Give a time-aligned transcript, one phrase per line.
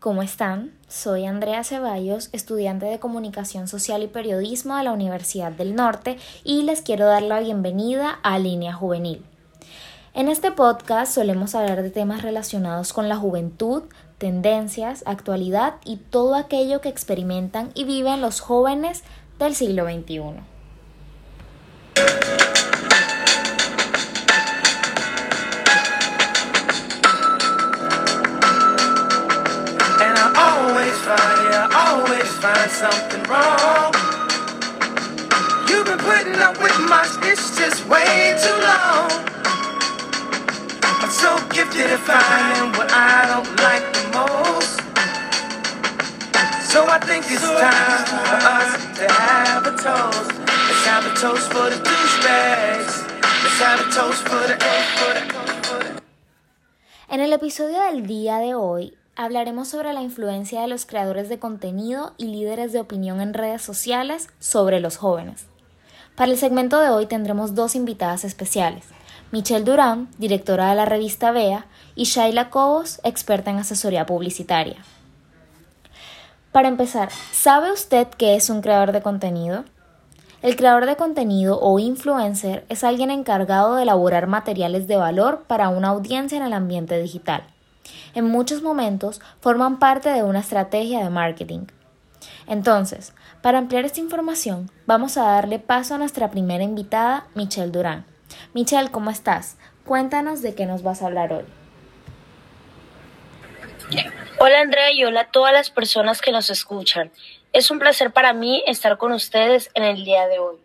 [0.00, 0.72] ¿cómo están?
[0.88, 6.62] Soy Andrea Ceballos, estudiante de Comunicación Social y Periodismo de la Universidad del Norte y
[6.62, 9.22] les quiero dar la bienvenida a Línea Juvenil.
[10.14, 13.82] En este podcast solemos hablar de temas relacionados con la juventud,
[14.16, 19.04] tendencias, actualidad y todo aquello que experimentan y viven los jóvenes
[19.38, 20.57] del siglo XXI.
[32.40, 33.92] Something wrong.
[35.68, 39.10] You've been putting up with my it's just way too long.
[41.02, 44.78] I'm so gifted at finding what I don't like the most.
[46.70, 50.30] So I think it's time for us to have a toast.
[50.38, 52.94] Let's have a toast for the douchebags.
[53.42, 54.54] Let's have a toast for the,
[54.98, 55.22] for the,
[55.66, 56.02] for the.
[57.10, 61.40] En el episodio del día de hoy hablaremos sobre la influencia de los creadores de
[61.40, 65.46] contenido y líderes de opinión en redes sociales sobre los jóvenes.
[66.14, 68.84] Para el segmento de hoy tendremos dos invitadas especiales,
[69.32, 74.76] Michelle Durán, directora de la revista Bea, y Shaila Cobos, experta en asesoría publicitaria.
[76.52, 79.64] Para empezar, ¿sabe usted qué es un creador de contenido?
[80.42, 85.70] El creador de contenido o influencer es alguien encargado de elaborar materiales de valor para
[85.70, 87.42] una audiencia en el ambiente digital
[88.14, 91.66] en muchos momentos forman parte de una estrategia de marketing.
[92.46, 98.06] Entonces, para ampliar esta información, vamos a darle paso a nuestra primera invitada, Michelle Durán.
[98.54, 99.58] Michelle, ¿cómo estás?
[99.84, 101.44] Cuéntanos de qué nos vas a hablar hoy.
[104.38, 107.10] Hola Andrea y hola a todas las personas que nos escuchan.
[107.52, 110.56] Es un placer para mí estar con ustedes en el día de hoy.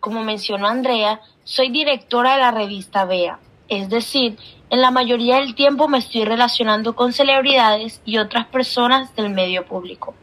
[0.00, 3.38] Como mencionó Andrea, soy directora de la revista Bea,
[3.68, 4.36] es decir,
[4.70, 9.64] en la mayoría del tiempo me estoy relacionando con celebridades y otras personas del medio
[9.64, 10.14] público.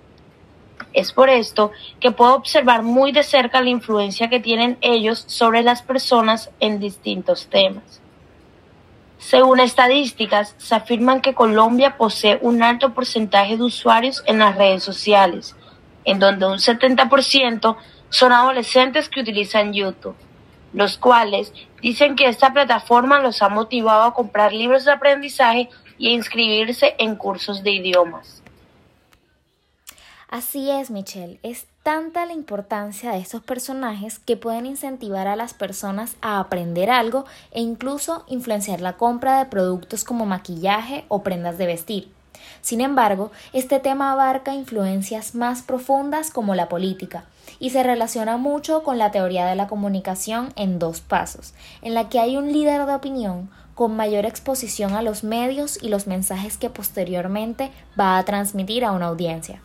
[0.94, 5.64] Es por esto que puedo observar muy de cerca la influencia que tienen ellos sobre
[5.64, 8.02] las personas en distintos temas.
[9.18, 14.84] Según estadísticas, se afirman que Colombia posee un alto porcentaje de usuarios en las redes
[14.84, 15.56] sociales,
[16.04, 17.78] en donde un 70%
[18.10, 20.16] son adolescentes que utilizan YouTube
[20.74, 26.10] los cuales dicen que esta plataforma los ha motivado a comprar libros de aprendizaje y
[26.10, 28.42] a inscribirse en cursos de idiomas.
[30.30, 31.40] Así es, Michelle.
[31.44, 36.90] Es tanta la importancia de estos personajes que pueden incentivar a las personas a aprender
[36.90, 42.21] algo e incluso influenciar la compra de productos como maquillaje o prendas de vestir.
[42.62, 47.26] Sin embargo, este tema abarca influencias más profundas como la política
[47.60, 52.10] y se relaciona mucho con la teoría de la comunicación en dos pasos, en la
[52.10, 56.58] que hay un líder de opinión con mayor exposición a los medios y los mensajes
[56.58, 59.62] que posteriormente va a transmitir a una audiencia.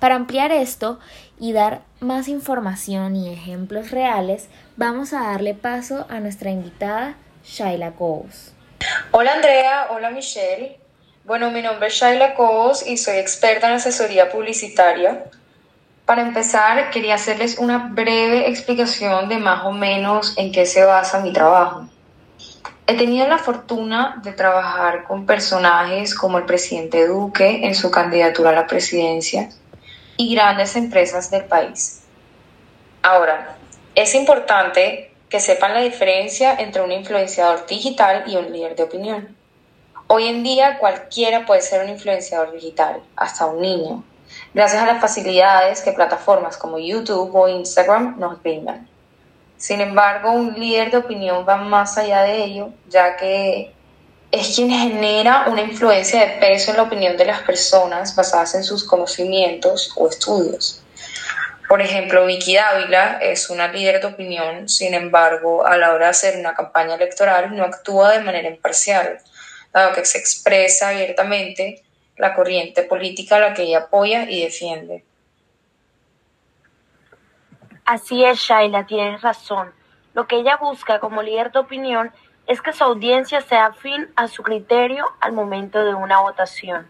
[0.00, 0.98] Para ampliar esto
[1.38, 7.14] y dar más información y ejemplos reales, vamos a darle paso a nuestra invitada
[7.44, 8.52] Shaila Coles.
[9.12, 10.81] Hola Andrea, hola Michelle.
[11.24, 15.22] Bueno, mi nombre es Shaila Cobos y soy experta en asesoría publicitaria.
[16.04, 21.20] Para empezar, quería hacerles una breve explicación de más o menos en qué se basa
[21.20, 21.88] mi trabajo.
[22.88, 28.50] He tenido la fortuna de trabajar con personajes como el presidente Duque en su candidatura
[28.50, 29.48] a la presidencia
[30.16, 32.02] y grandes empresas del país.
[33.00, 33.56] Ahora,
[33.94, 39.41] es importante que sepan la diferencia entre un influenciador digital y un líder de opinión.
[40.08, 44.04] Hoy en día cualquiera puede ser un influenciador digital, hasta un niño,
[44.52, 48.88] gracias a las facilidades que plataformas como YouTube o Instagram nos brindan.
[49.56, 53.72] Sin embargo, un líder de opinión va más allá de ello, ya que
[54.32, 58.64] es quien genera una influencia de peso en la opinión de las personas basadas en
[58.64, 60.82] sus conocimientos o estudios.
[61.68, 66.10] Por ejemplo, Vicky Dávila es una líder de opinión, sin embargo, a la hora de
[66.10, 69.20] hacer una campaña electoral no actúa de manera imparcial,
[69.72, 71.82] dado que se expresa abiertamente
[72.16, 75.04] la corriente política a la que ella apoya y defiende.
[77.84, 79.72] Así es, Shaila, tienes razón.
[80.14, 82.12] Lo que ella busca como líder de opinión
[82.46, 86.88] es que su audiencia sea afín a su criterio al momento de una votación.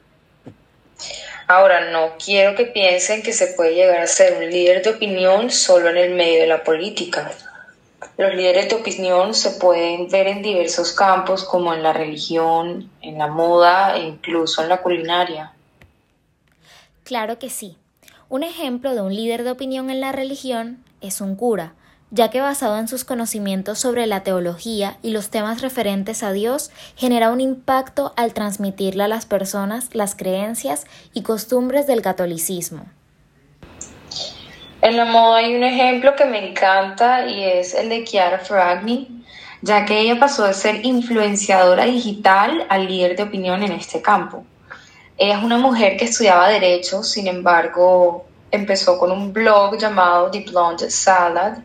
[1.46, 5.50] Ahora, no quiero que piensen que se puede llegar a ser un líder de opinión
[5.50, 7.30] solo en el medio de la política.
[8.18, 13.18] Los líderes de opinión se pueden ver en diversos campos como en la religión, en
[13.18, 15.52] la moda e incluso en la culinaria.
[17.04, 17.76] Claro que sí.
[18.28, 21.74] Un ejemplo de un líder de opinión en la religión es un cura,
[22.10, 26.70] ya que basado en sus conocimientos sobre la teología y los temas referentes a Dios,
[26.94, 32.84] genera un impacto al transmitirle a las personas las creencias y costumbres del catolicismo.
[34.82, 39.24] En la moda hay un ejemplo que me encanta y es el de Chiara Ferragni,
[39.60, 44.44] ya que ella pasó de ser influenciadora digital al líder de opinión en este campo.
[45.16, 50.40] Ella es una mujer que estudiaba derecho, sin embargo, empezó con un blog llamado The
[50.50, 51.58] Blonde Salad,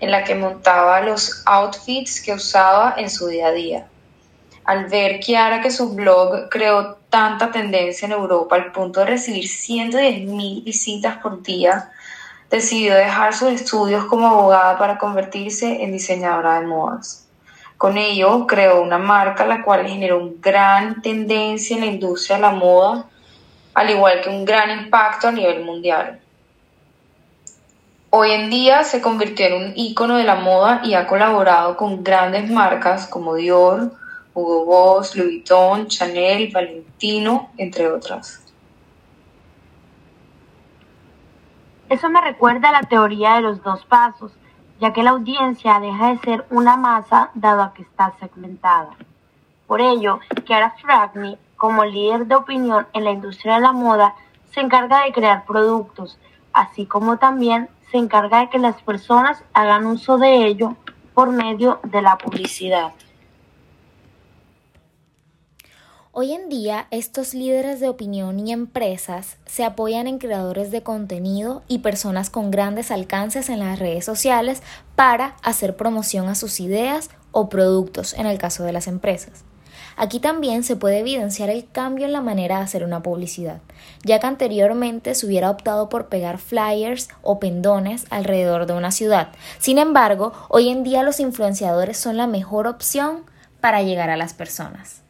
[0.00, 3.86] en la que montaba los outfits que usaba en su día a día.
[4.64, 9.44] Al ver Chiara que su blog creó tanta tendencia en Europa al punto de recibir
[9.44, 11.90] 110.000 visitas por día,
[12.52, 17.26] decidió dejar sus estudios como abogada para convertirse en diseñadora de modas.
[17.78, 22.42] Con ello creó una marca la cual generó una gran tendencia en la industria de
[22.42, 23.06] la moda,
[23.72, 26.20] al igual que un gran impacto a nivel mundial.
[28.10, 32.04] Hoy en día se convirtió en un ícono de la moda y ha colaborado con
[32.04, 33.92] grandes marcas como Dior,
[34.34, 38.42] Hugo Boss, Louis Vuitton, Chanel, Valentino, entre otras.
[41.92, 44.32] Eso me recuerda a la teoría de los dos pasos,
[44.80, 48.92] ya que la audiencia deja de ser una masa dado que está segmentada.
[49.66, 54.14] Por ello, Chiara Fragni, como líder de opinión en la industria de la moda,
[54.54, 56.18] se encarga de crear productos,
[56.54, 60.74] así como también se encarga de que las personas hagan uso de ello
[61.12, 62.94] por medio de la publicidad.
[66.14, 71.62] Hoy en día, estos líderes de opinión y empresas se apoyan en creadores de contenido
[71.68, 74.62] y personas con grandes alcances en las redes sociales
[74.94, 79.44] para hacer promoción a sus ideas o productos en el caso de las empresas.
[79.96, 83.62] Aquí también se puede evidenciar el cambio en la manera de hacer una publicidad,
[84.04, 89.28] ya que anteriormente se hubiera optado por pegar flyers o pendones alrededor de una ciudad.
[89.58, 93.24] Sin embargo, hoy en día los influenciadores son la mejor opción
[93.62, 95.01] para llegar a las personas.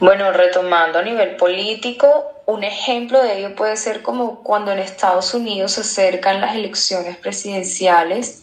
[0.00, 5.32] Bueno, retomando a nivel político, un ejemplo de ello puede ser como cuando en Estados
[5.34, 8.42] Unidos se acercan las elecciones presidenciales,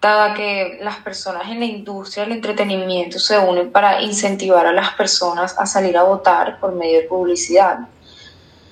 [0.00, 4.94] dada que las personas en la industria del entretenimiento se unen para incentivar a las
[4.94, 7.78] personas a salir a votar por medio de publicidad,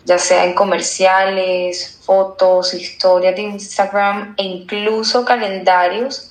[0.04, 6.30] ya sea en comerciales, fotos, historias de Instagram e incluso calendarios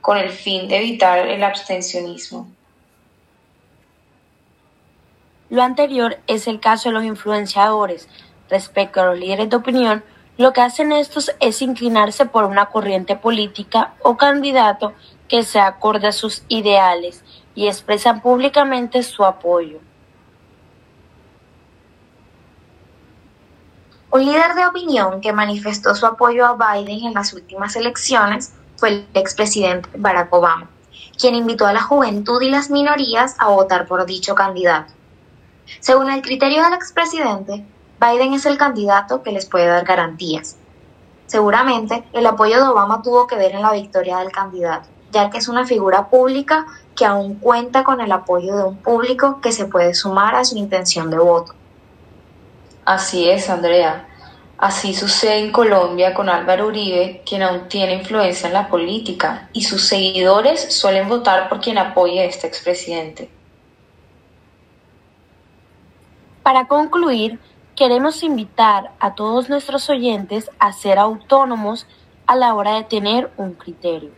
[0.00, 2.48] con el fin de evitar el abstencionismo.
[5.50, 8.08] Lo anterior es el caso de los influenciadores.
[8.48, 10.04] Respecto a los líderes de opinión,
[10.38, 14.92] lo que hacen estos es inclinarse por una corriente política o candidato
[15.28, 17.24] que se acorde a sus ideales
[17.56, 19.80] y expresan públicamente su apoyo.
[24.12, 28.88] Un líder de opinión que manifestó su apoyo a Biden en las últimas elecciones fue
[28.90, 30.70] el expresidente Barack Obama,
[31.18, 34.99] quien invitó a la juventud y las minorías a votar por dicho candidato.
[35.80, 37.64] Según el criterio del expresidente,
[38.00, 40.56] Biden es el candidato que les puede dar garantías.
[41.26, 45.38] Seguramente, el apoyo de Obama tuvo que ver en la victoria del candidato, ya que
[45.38, 49.66] es una figura pública que aún cuenta con el apoyo de un público que se
[49.66, 51.54] puede sumar a su intención de voto.
[52.84, 54.08] Así es, Andrea.
[54.58, 59.62] Así sucede en Colombia con Álvaro Uribe, quien aún tiene influencia en la política, y
[59.62, 63.30] sus seguidores suelen votar por quien apoye a este expresidente.
[66.50, 67.38] Para concluir,
[67.76, 71.86] queremos invitar a todos nuestros oyentes a ser autónomos
[72.26, 74.10] a la hora de tener un criterio,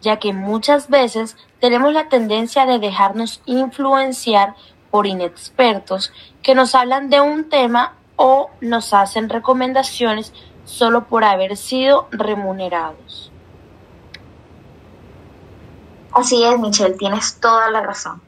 [0.00, 4.56] ya que muchas veces tenemos la tendencia de dejarnos influenciar
[4.90, 6.12] por inexpertos
[6.42, 10.32] que nos hablan de un tema o nos hacen recomendaciones
[10.64, 13.30] solo por haber sido remunerados.
[16.10, 18.20] Así es, Michelle, tienes toda la razón.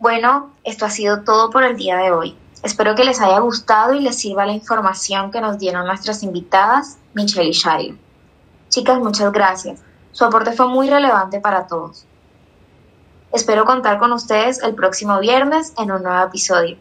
[0.00, 2.36] Bueno, esto ha sido todo por el día de hoy.
[2.62, 6.98] Espero que les haya gustado y les sirva la información que nos dieron nuestras invitadas,
[7.14, 7.98] Michelle y Shari.
[8.68, 9.80] Chicas, muchas gracias.
[10.12, 12.04] Su aporte fue muy relevante para todos.
[13.32, 16.76] Espero contar con ustedes el próximo viernes en un nuevo episodio.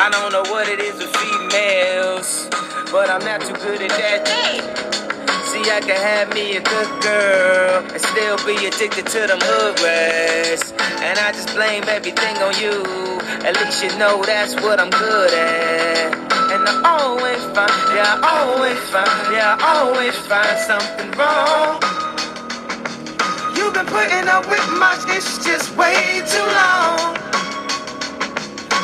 [0.00, 2.47] I don't know what it is with females,
[2.90, 4.88] but I'm not too good at that.
[5.48, 9.80] See, I can have me a good girl and still be addicted to them hood
[9.80, 10.72] rats.
[11.04, 12.84] And I just blame everything on you.
[13.44, 16.14] At least you know that's what I'm good at.
[16.52, 21.80] And I always find, yeah, I always find, yeah, I always find something wrong.
[23.56, 27.16] You've been putting up with my it's just way too long.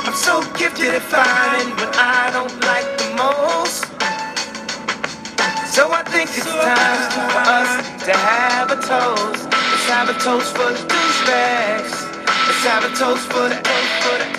[0.05, 3.94] I'm so gifted at finding what I don't like the most
[6.05, 9.45] think it's time for us to have a toast.
[9.51, 11.93] Let's have a toast for the douchebags.
[12.47, 14.34] Let's have a toast for the A, for the